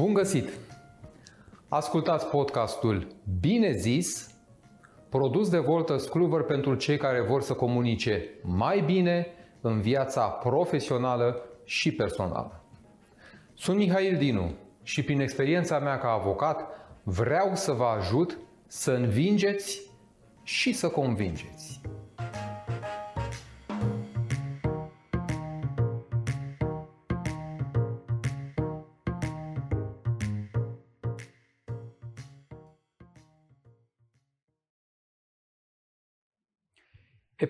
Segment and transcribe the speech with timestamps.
[0.00, 0.48] Bun găsit!
[1.68, 3.06] Ascultați podcastul
[3.40, 4.34] Bine zis,
[5.08, 9.26] produs de Volta Scluver pentru cei care vor să comunice mai bine
[9.60, 12.64] în viața profesională și personală.
[13.54, 16.68] Sunt Mihail Dinu și prin experiența mea ca avocat
[17.02, 19.90] vreau să vă ajut să învingeți
[20.42, 21.80] și să convingeți.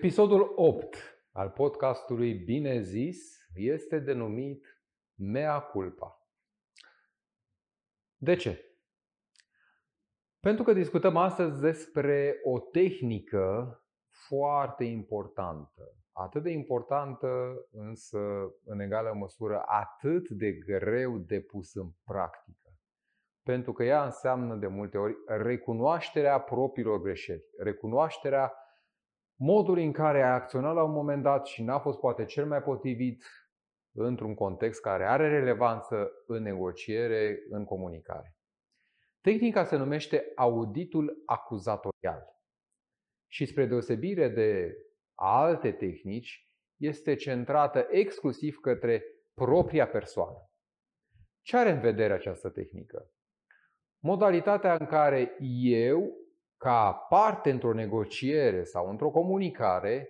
[0.03, 0.95] Episodul 8
[1.31, 4.83] al podcastului Bine zis este denumit
[5.15, 6.27] Mea culpa.
[8.17, 8.75] De ce?
[10.39, 13.79] Pentru că discutăm astăzi despre o tehnică
[14.27, 15.95] foarte importantă.
[16.11, 18.19] Atât de importantă, însă,
[18.65, 22.69] în egală măsură, atât de greu de pus în practică.
[23.43, 28.60] Pentru că ea înseamnă de multe ori recunoașterea propriilor greșeli, recunoașterea
[29.43, 32.61] modului în care a acționat la un moment dat și n-a fost poate cel mai
[32.61, 33.23] potrivit
[33.91, 38.35] într-un context care are relevanță în negociere, în comunicare.
[39.21, 42.23] Tehnica se numește auditul acuzatorial
[43.27, 44.75] și spre deosebire de
[45.15, 49.03] alte tehnici, este centrată exclusiv către
[49.33, 50.49] propria persoană.
[51.41, 53.11] Ce are în vedere această tehnică?
[53.99, 56.20] Modalitatea în care eu
[56.61, 60.09] ca parte într-o negociere sau într-o comunicare,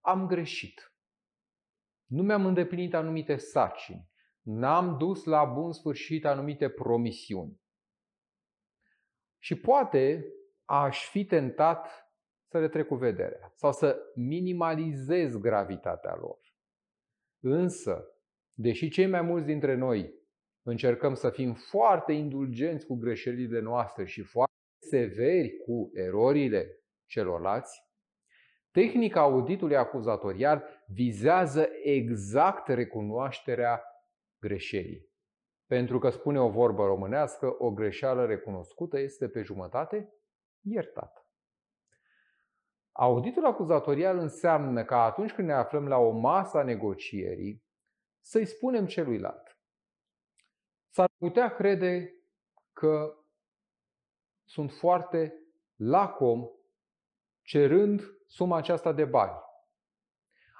[0.00, 0.94] am greșit.
[2.06, 4.10] Nu mi-am îndeplinit anumite sarcini.
[4.40, 7.60] N-am dus la bun sfârșit anumite promisiuni.
[9.38, 10.26] Și poate
[10.64, 12.10] aș fi tentat
[12.50, 16.38] să le trec cu vederea sau să minimalizez gravitatea lor.
[17.42, 18.04] Însă,
[18.52, 20.14] deși cei mai mulți dintre noi
[20.62, 24.54] încercăm să fim foarte indulgenți cu greșelile noastre și foarte
[24.88, 27.84] severi cu erorile celorlalți,
[28.70, 33.82] tehnica auditului acuzatorial vizează exact recunoașterea
[34.38, 35.08] greșelii.
[35.66, 40.14] Pentru că spune o vorbă românească, o greșeală recunoscută este pe jumătate
[40.60, 41.26] iertată.
[42.92, 47.64] Auditul acuzatorial înseamnă că atunci când ne aflăm la o masă a negocierii,
[48.20, 49.58] să-i spunem celuilalt.
[50.88, 52.14] S-ar putea crede
[52.72, 53.14] că
[54.46, 55.34] sunt foarte
[55.76, 56.48] lacom
[57.42, 59.38] cerând suma aceasta de bani.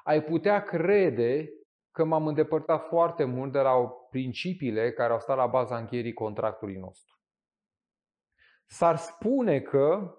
[0.05, 1.51] Ai putea crede
[1.91, 6.77] că m-am îndepărtat foarte mult de la principiile care au stat la baza încheierii contractului
[6.77, 7.15] nostru.
[8.67, 10.15] S-ar spune că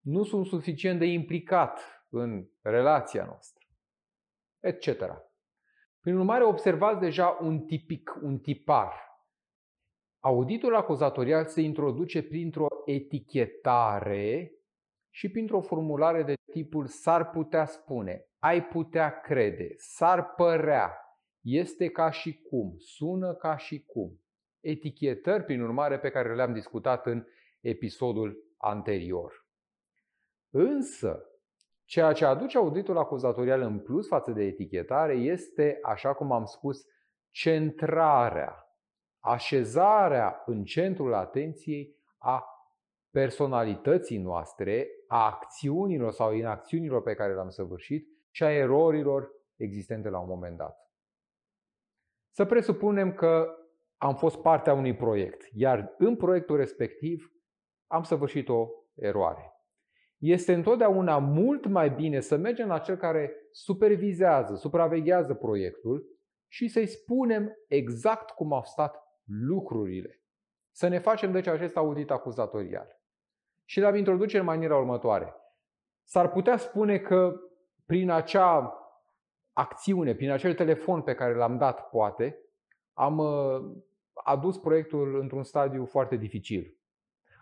[0.00, 3.66] nu sunt suficient de implicat în relația noastră,
[4.60, 4.86] etc.
[6.00, 9.11] Prin urmare, observați deja un tipic, un tipar
[10.24, 14.52] Auditul acuzatorial se introduce printr-o etichetare
[15.10, 20.96] și printr-o formulare de tipul s-ar putea spune, ai putea crede, s-ar părea,
[21.40, 24.20] este ca și cum, sună ca și cum.
[24.60, 27.24] Etichetări, prin urmare, pe care le-am discutat în
[27.60, 29.46] episodul anterior.
[30.50, 31.24] Însă,
[31.84, 36.84] ceea ce aduce auditul acuzatorial în plus față de etichetare este, așa cum am spus,
[37.30, 38.71] centrarea
[39.22, 42.44] așezarea în centrul atenției a
[43.10, 50.18] personalității noastre, a acțiunilor sau inacțiunilor pe care le-am săvârșit și a erorilor existente la
[50.18, 50.90] un moment dat.
[52.30, 53.56] Să presupunem că
[53.96, 57.32] am fost partea unui proiect, iar în proiectul respectiv
[57.86, 59.52] am săvârșit o eroare.
[60.18, 66.06] Este întotdeauna mult mai bine să mergem la cel care supervizează, supraveghează proiectul
[66.48, 70.22] și să-i spunem exact cum au stat lucrurile.
[70.70, 73.00] Să ne facem deci acest audit acuzatorial.
[73.64, 75.34] Și l-am introduce în maniera următoare.
[76.04, 77.40] S-ar putea spune că
[77.86, 78.76] prin acea
[79.52, 82.38] acțiune, prin acel telefon pe care l-am dat, poate,
[82.92, 83.82] am uh,
[84.12, 86.76] adus proiectul într-un stadiu foarte dificil.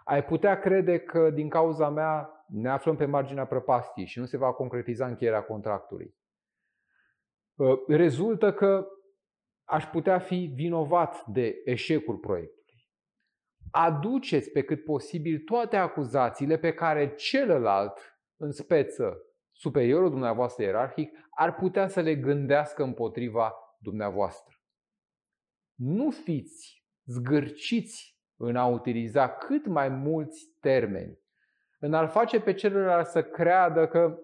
[0.05, 4.37] Ai putea crede că din cauza mea ne aflăm pe marginea prăpastiei și nu se
[4.37, 6.15] va concretiza încheierea contractului.
[7.55, 8.87] Uh, rezultă că
[9.71, 12.89] aș putea fi vinovat de eșecul proiectului.
[13.71, 19.17] Aduceți pe cât posibil toate acuzațiile pe care celălalt, în speță
[19.53, 24.55] superiorul dumneavoastră ierarhic, ar putea să le gândească împotriva dumneavoastră.
[25.75, 31.19] Nu fiți zgârciți în a utiliza cât mai mulți termeni,
[31.79, 34.19] în a-l face pe celălalt să creadă că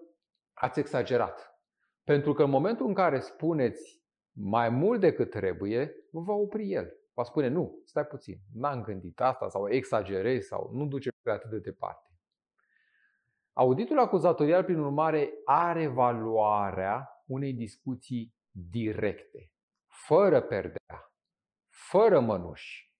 [0.53, 1.61] ați exagerat.
[2.03, 4.05] Pentru că în momentul în care spuneți
[4.39, 6.95] mai mult decât trebuie, vă va opri el.
[7.13, 11.49] va spune nu, stai puțin, n-am gândit asta sau exagerez sau nu duce pe atât
[11.49, 12.11] de departe.
[13.53, 19.51] Auditul acuzatorial, prin urmare, are valoarea unei discuții directe,
[19.87, 21.11] fără perdea,
[21.69, 22.93] fără mănuși,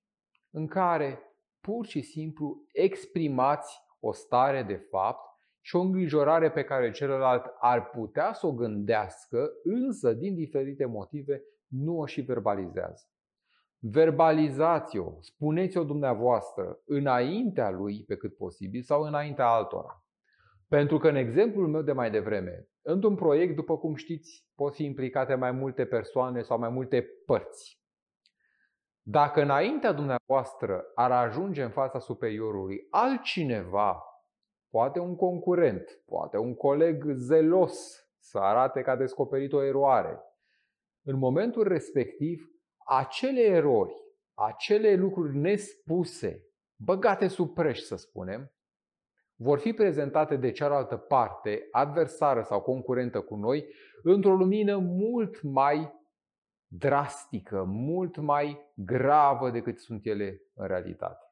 [0.49, 1.19] în care
[1.59, 5.36] pur și simplu exprimați o stare de fapt
[5.67, 11.41] și o îngrijorare pe care celălalt ar putea să o gândească, însă din diferite motive
[11.67, 13.05] nu o și verbalizează.
[13.79, 20.05] Verbalizați-o, spuneți-o dumneavoastră înaintea lui pe cât posibil sau înaintea altora.
[20.67, 24.83] Pentru că în exemplul meu de mai devreme, într-un proiect, după cum știți, pot fi
[24.83, 27.81] implicate mai multe persoane sau mai multe părți.
[29.01, 34.01] Dacă înaintea dumneavoastră ar ajunge în fața superiorului altcineva,
[34.69, 40.21] poate un concurent, poate un coleg zelos să arate că a descoperit o eroare,
[41.05, 42.51] în momentul respectiv,
[42.85, 43.93] acele erori,
[44.33, 48.51] acele lucruri nespuse, băgate sub preș, să spunem,
[49.35, 53.67] vor fi prezentate de cealaltă parte, adversară sau concurentă cu noi,
[54.03, 55.93] într-o lumină mult mai
[56.67, 61.26] drastică, mult mai gravă decât sunt ele în realitate.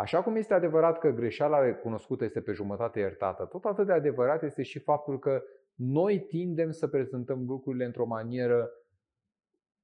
[0.00, 4.42] Așa cum este adevărat că greșeala recunoscută este pe jumătate iertată, tot atât de adevărat
[4.42, 5.42] este și faptul că
[5.74, 8.70] noi tindem să prezentăm lucrurile într-o manieră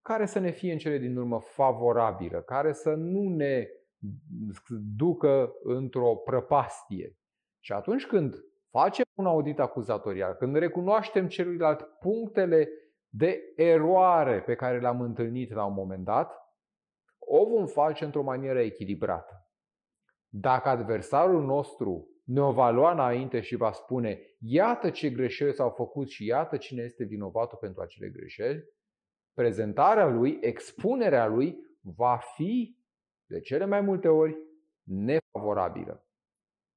[0.02, 3.66] care să ne fie în cele din urmă favorabilă, care să nu ne
[4.96, 7.16] ducă într-o prăpastie.
[7.60, 8.34] Și atunci când
[8.70, 12.68] facem un audit acuzatorial, când recunoaștem celuilalt punctele
[13.08, 16.32] de eroare pe care le-am întâlnit la un moment dat,
[17.18, 19.45] o vom face într-o manieră echilibrată.
[20.38, 25.70] Dacă adversarul nostru ne o va lua înainte și va spune iată ce greșeli s-au
[25.70, 28.64] făcut și iată cine este vinovatul pentru acele greșeli,
[29.34, 32.78] prezentarea lui, expunerea lui va fi
[33.26, 34.36] de cele mai multe ori
[34.82, 36.06] nefavorabilă.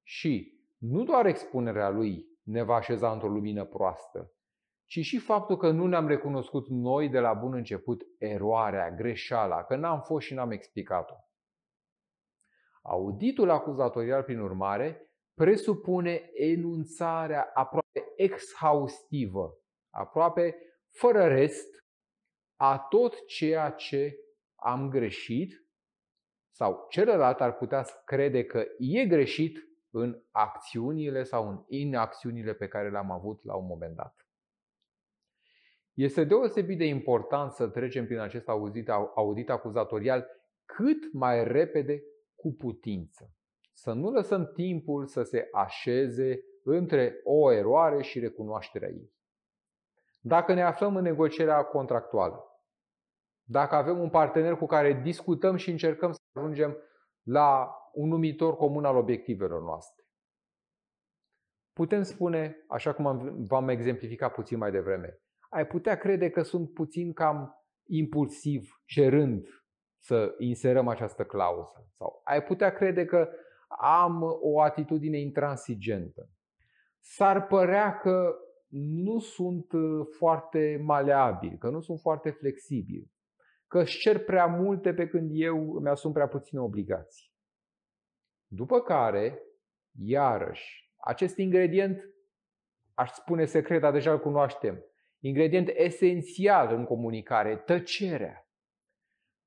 [0.02, 4.32] Și nu doar expunerea lui ne va așeza într-o lumină proastă,
[4.86, 9.76] ci și faptul că nu ne-am recunoscut noi de la bun început eroarea, greșeala, că
[9.76, 11.14] n-am fost și n-am explicat-o.
[12.82, 19.58] Auditul acuzatorial, prin urmare, presupune enunțarea aproape exhaustivă,
[19.90, 20.56] aproape
[20.90, 21.78] fără rest,
[22.56, 24.16] a tot ceea ce
[24.54, 25.64] am greșit
[26.50, 32.90] sau celălalt ar putea crede că e greșit în acțiunile sau în inacțiunile pe care
[32.90, 34.26] le-am avut la un moment dat.
[35.94, 40.26] Este deosebit de important să trecem prin acest audit, audit acuzatorial
[40.64, 42.02] cât mai repede
[42.40, 43.34] cu putință.
[43.72, 49.12] Să nu lăsăm timpul să se așeze între o eroare și recunoașterea ei.
[50.20, 52.44] Dacă ne aflăm în negocierea contractuală,
[53.42, 56.76] dacă avem un partener cu care discutăm și încercăm să ajungem
[57.22, 60.04] la un numitor comun al obiectivelor noastre.
[61.72, 66.72] Putem spune, așa cum am, v-am exemplificat puțin mai devreme, ai putea crede că sunt
[66.72, 67.54] puțin cam
[67.86, 69.46] impulsiv, cerând
[70.00, 71.88] să inserăm această clauză.
[71.96, 73.28] Sau ai putea crede că
[73.80, 76.28] am o atitudine intransigentă.
[76.98, 78.34] S-ar părea că
[78.68, 79.66] nu sunt
[80.18, 83.10] foarte maleabil, că nu sunt foarte flexibil
[83.70, 87.32] că își cer prea multe pe când eu îmi asum prea puține obligații.
[88.46, 89.42] După care,
[89.92, 91.98] iarăși, acest ingredient,
[92.94, 94.84] aș spune secret, dar deja îl cunoaștem,
[95.18, 98.49] ingredient esențial în comunicare, tăcerea.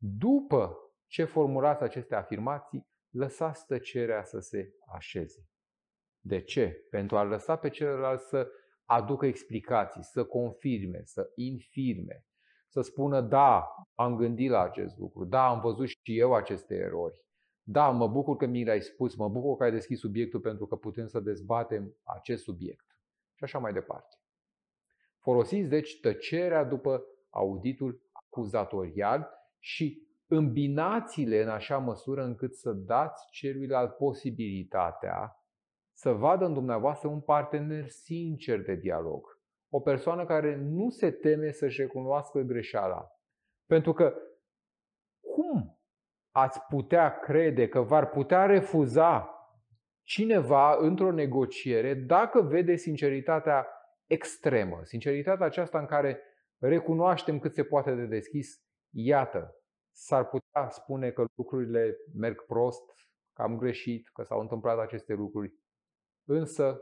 [0.05, 5.47] După ce formulați aceste afirmații, lăsați tăcerea să se așeze.
[6.19, 6.87] De ce?
[6.89, 8.47] Pentru a lăsa pe celălalt să
[8.85, 12.25] aducă explicații, să confirme, să infirme,
[12.67, 17.23] să spună da, am gândit la acest lucru, da, am văzut și eu aceste erori,
[17.63, 20.75] da, mă bucur că mi le-ai spus, mă bucur că ai deschis subiectul pentru că
[20.75, 22.85] putem să dezbatem acest subiect
[23.33, 24.17] și așa mai departe.
[25.19, 33.95] Folosiți deci tăcerea după auditul acuzatorial și îmbinați-le în așa măsură încât să dați celuilalt
[33.95, 35.37] posibilitatea
[35.93, 39.41] să vadă în dumneavoastră un partener sincer de dialog
[39.75, 43.11] o persoană care nu se teme să-și recunoască greșeala.
[43.65, 44.13] Pentru că
[45.19, 45.79] cum
[46.31, 49.29] ați putea crede că v-ar putea refuza
[50.01, 53.67] cineva într-o negociere dacă vede sinceritatea
[54.07, 56.19] extremă, sinceritatea aceasta în care
[56.57, 58.63] recunoaștem cât se poate de deschis,
[58.93, 59.55] iată,
[59.91, 62.83] s-ar putea spune că lucrurile merg prost,
[63.33, 65.53] că am greșit, că s-au întâmplat aceste lucruri.
[66.23, 66.81] Însă,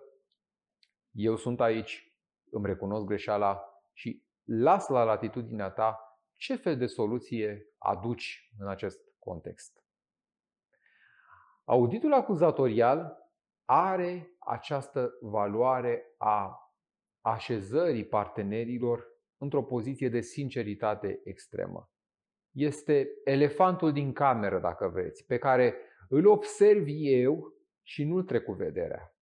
[1.12, 2.12] eu sunt aici
[2.52, 3.64] îmi recunosc greșeala
[3.94, 6.00] și las la latitudinea ta
[6.36, 9.86] ce fel de soluție aduci în acest context?
[11.64, 13.18] Auditul acuzatorial
[13.66, 16.56] are această valoare a
[17.22, 21.92] așezării partenerilor într-o poziție de sinceritate extremă.
[22.52, 25.76] Este elefantul din cameră, dacă vreți, pe care
[26.10, 29.16] îl observ eu și nu-l trec cu vederea.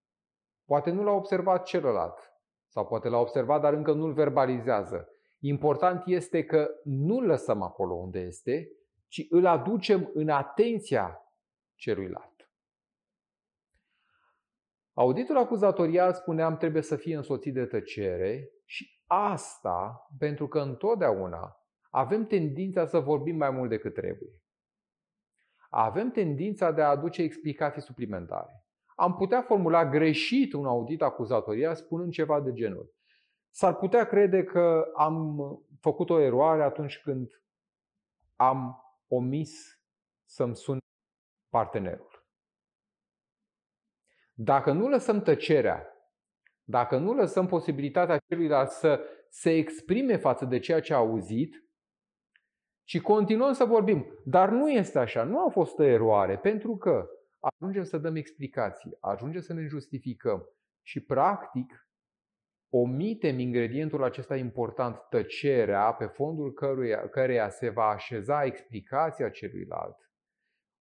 [0.66, 2.34] Poate nu l-a observat celălalt,
[2.68, 5.08] sau poate l-a observat, dar încă nu-l verbalizează.
[5.40, 8.72] Important este că nu-l lăsăm acolo unde este,
[9.08, 11.22] ci îl aducem în atenția
[11.76, 12.50] celuilalt.
[14.94, 21.59] Auditul acuzatorial, spuneam, trebuie să fie însoțit de tăcere și asta pentru că întotdeauna
[21.90, 24.30] avem tendința să vorbim mai mult decât trebuie.
[25.70, 28.64] Avem tendința de a aduce explicații suplimentare.
[28.96, 32.94] Am putea formula greșit un audit acuzatorial spunând ceva de genul.
[33.50, 35.38] S-ar putea crede că am
[35.80, 37.42] făcut o eroare atunci când
[38.36, 39.80] am omis
[40.26, 40.78] să-mi sun
[41.50, 42.28] partenerul.
[44.34, 45.88] Dacă nu lăsăm tăcerea,
[46.64, 51.69] dacă nu lăsăm posibilitatea celuilalt să se exprime față de ceea ce a auzit,
[52.90, 54.20] și continuăm să vorbim.
[54.26, 58.98] Dar nu este așa, nu a fost o eroare, pentru că ajungem să dăm explicații,
[59.00, 60.50] ajungem să ne justificăm
[60.82, 61.90] și practic
[62.70, 70.12] omitem ingredientul acesta important, tăcerea, pe fondul căruia, căreia se va așeza explicația celuilalt.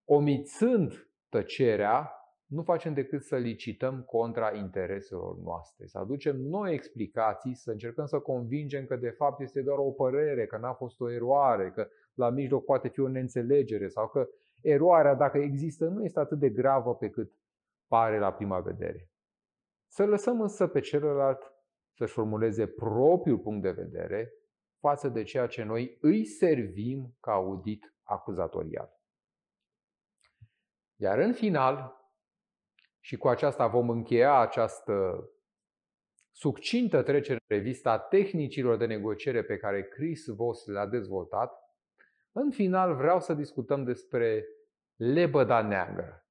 [0.05, 2.12] Omițând tăcerea,
[2.49, 8.19] nu facem decât să licităm contra intereselor noastre, să aducem noi explicații, să încercăm să
[8.19, 12.31] convingem că de fapt este doar o părere, că n-a fost o eroare, că la
[12.31, 14.28] mijloc poate fi o neînțelegere sau că
[14.62, 17.33] eroarea, dacă există, nu este atât de gravă pe cât
[17.87, 19.11] pare la prima vedere.
[19.90, 21.52] Să lăsăm însă pe celălalt
[21.97, 24.33] să-și formuleze propriul punct de vedere
[24.81, 28.97] față de ceea ce noi îi servim ca audit acuzatorial.
[31.00, 31.98] Iar în final,
[33.00, 35.28] și cu aceasta vom încheia această
[36.31, 41.52] succintă trecere în revista tehnicilor de negociere pe care Chris Voss le-a dezvoltat,
[42.33, 44.45] în final vreau să discutăm despre
[44.97, 46.23] lebăda neagră.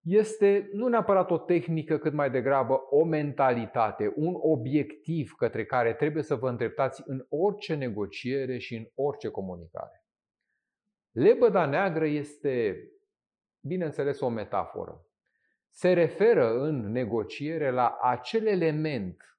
[0.00, 6.22] Este nu neapărat o tehnică, cât mai degrabă o mentalitate, un obiectiv către care trebuie
[6.22, 10.04] să vă îndreptați în orice negociere și în orice comunicare.
[11.10, 12.76] Lebăda neagră este
[13.66, 15.06] bineînțeles, o metaforă.
[15.70, 19.38] Se referă în negociere la acel element,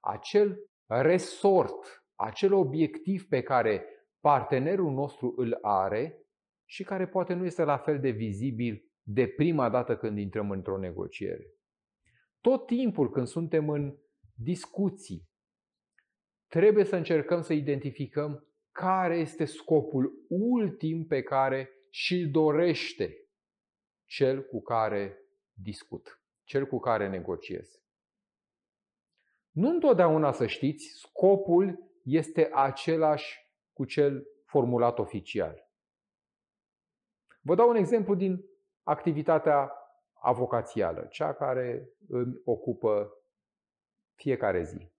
[0.00, 3.84] acel resort, acel obiectiv pe care
[4.20, 6.20] partenerul nostru îl are
[6.64, 10.78] și care poate nu este la fel de vizibil de prima dată când intrăm într-o
[10.78, 11.46] negociere.
[12.40, 13.96] Tot timpul când suntem în
[14.34, 15.28] discuții,
[16.48, 23.25] trebuie să încercăm să identificăm care este scopul ultim pe care și-l dorește
[24.06, 25.18] cel cu care
[25.52, 27.80] discut, cel cu care negociez.
[29.50, 33.38] Nu întotdeauna să știți, scopul este același
[33.72, 35.70] cu cel formulat oficial.
[37.40, 38.44] Vă dau un exemplu din
[38.82, 39.72] activitatea
[40.12, 43.12] avocațială, cea care îmi ocupă
[44.14, 44.92] fiecare zi.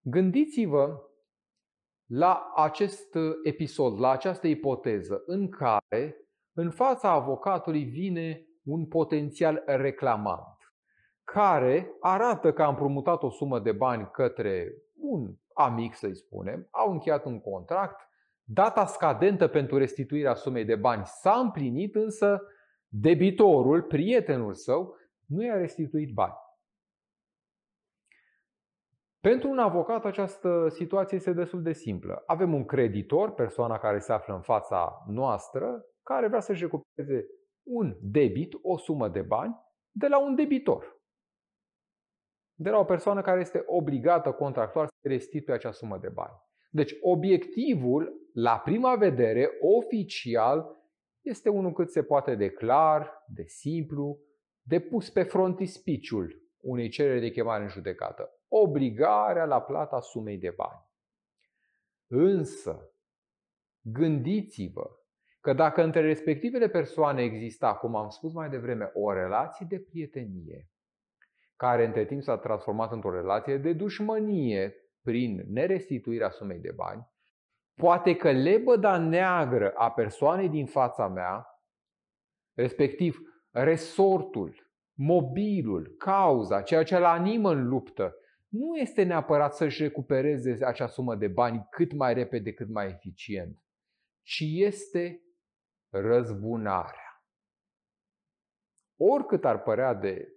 [0.00, 1.10] Gândiți-vă
[2.06, 6.25] la acest episod, la această ipoteză în care
[6.58, 10.56] în fața avocatului vine un potențial reclamant
[11.24, 16.92] care arată că a împrumutat o sumă de bani către un amic, să-i spunem, au
[16.92, 18.08] încheiat un contract,
[18.42, 22.42] data scadentă pentru restituirea sumei de bani s-a împlinit, însă
[22.88, 24.96] debitorul, prietenul său,
[25.26, 26.34] nu i-a restituit bani.
[29.20, 32.22] Pentru un avocat această situație este destul de simplă.
[32.26, 37.26] Avem un creditor, persoana care se află în fața noastră, care vrea să-și recupereze
[37.62, 39.56] un debit, o sumă de bani,
[39.90, 41.00] de la un debitor.
[42.54, 46.42] De la o persoană care este obligată contractual să restituie acea sumă de bani.
[46.70, 50.76] Deci obiectivul, la prima vedere, oficial,
[51.20, 54.18] este unul cât se poate de clar, de simplu,
[54.62, 58.30] de pus pe frontispiciul unei cereri de chemare în judecată.
[58.48, 60.84] Obligarea la plata sumei de bani.
[62.06, 62.90] Însă,
[63.80, 65.05] gândiți-vă
[65.46, 70.70] că dacă între respectivele persoane exista, cum am spus mai devreme, o relație de prietenie,
[71.56, 77.08] care între timp s-a transformat într-o relație de dușmănie prin nerestituirea sumei de bani,
[77.74, 81.46] poate că lebăda neagră a persoanei din fața mea,
[82.54, 83.18] respectiv
[83.50, 88.14] resortul, mobilul, cauza, ceea ce îl animă în luptă,
[88.48, 93.58] nu este neapărat să-și recupereze acea sumă de bani cât mai repede, cât mai eficient,
[94.22, 95.20] ci este
[95.90, 97.24] răzbunarea.
[98.98, 100.28] Oricât ar părea de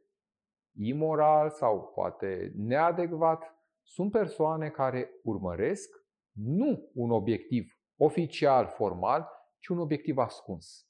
[0.76, 5.90] imoral sau poate neadecvat, sunt persoane care urmăresc
[6.32, 9.28] nu un obiectiv oficial, formal,
[9.60, 10.88] ci un obiectiv ascuns.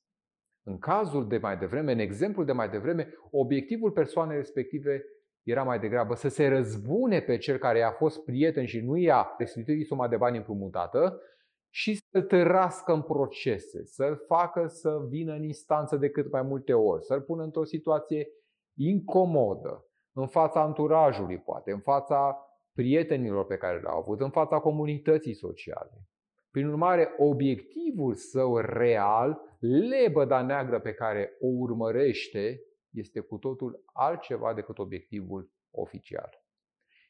[0.63, 5.03] În cazul de mai devreme, în exemplul de mai devreme, obiectivul persoanei respective
[5.43, 9.35] era mai degrabă să se răzbune pe cel care i-a fost prieten și nu i-a
[9.37, 11.21] restituit suma de bani împrumutată
[11.69, 16.73] și să-l tărască în procese, să-l facă să vină în instanță de cât mai multe
[16.73, 18.27] ori, să-l pună într-o situație
[18.75, 22.37] incomodă, în fața anturajului poate, în fața
[22.73, 26.07] prietenilor pe care le-au avut, în fața comunității sociale.
[26.51, 34.53] Prin urmare, obiectivul său real, lebăda neagră pe care o urmărește, este cu totul altceva
[34.53, 36.29] decât obiectivul oficial.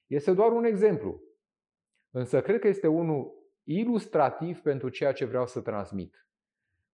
[0.08, 1.22] Este doar un exemplu,
[2.10, 3.39] însă cred că este unul
[3.72, 6.28] ilustrativ pentru ceea ce vreau să transmit.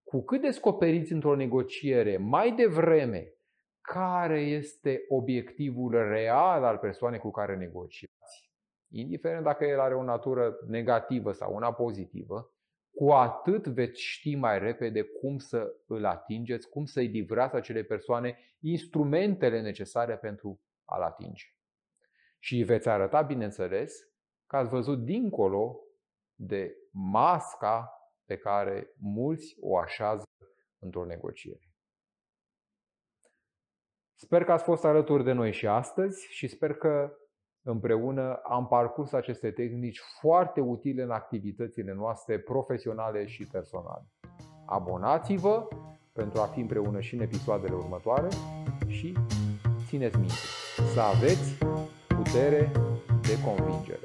[0.03, 3.33] Cu cât descoperiți într-o negociere mai devreme
[3.81, 8.51] care este obiectivul real al persoanei cu care negociați,
[8.89, 12.53] indiferent dacă el are o natură negativă sau una pozitivă,
[12.95, 18.37] cu atât veți ști mai repede cum să îl atingeți, cum să-i livrați acele persoane
[18.59, 21.45] instrumentele necesare pentru a-l atinge.
[22.39, 24.09] Și veți arăta, bineînțeles,
[24.47, 25.79] că ați văzut dincolo
[26.35, 27.89] de masca
[28.25, 30.23] pe care mulți o așează
[30.79, 31.69] într-o negociere.
[34.17, 37.17] Sper că ați fost alături de noi și astăzi și sper că
[37.61, 44.05] împreună am parcurs aceste tehnici foarte utile în activitățile noastre profesionale și personale.
[44.65, 45.67] Abonați-vă
[46.13, 48.27] pentru a fi împreună și în episoadele următoare
[48.87, 49.13] și
[49.87, 50.33] țineți minte
[50.93, 51.57] să aveți
[52.07, 52.71] putere
[53.21, 54.03] de convingere.